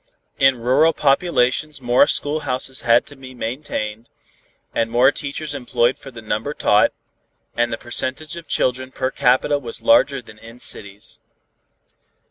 In 0.39 0.59
rural 0.59 0.93
populations 0.93 1.79
more 1.79 2.07
schoolhouses 2.07 2.81
had 2.81 3.05
to 3.05 3.15
be 3.15 3.35
maintained, 3.35 4.09
and 4.73 4.89
more 4.89 5.11
teachers 5.11 5.53
employed 5.53 5.99
for 5.99 6.09
the 6.09 6.23
number 6.23 6.55
taught, 6.55 6.91
and 7.55 7.71
the 7.71 7.77
percentage 7.77 8.35
of 8.35 8.47
children 8.47 8.91
per 8.91 9.11
capita 9.11 9.59
was 9.59 9.83
larger 9.83 10.19
than 10.19 10.39
in 10.39 10.59
cities. 10.59 11.19